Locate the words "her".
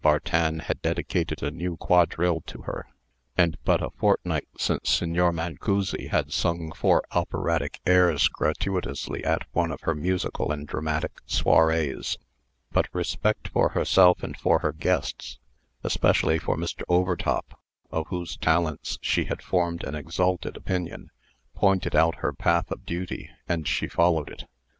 2.63-2.87, 9.81-9.93, 14.61-14.73, 22.25-22.33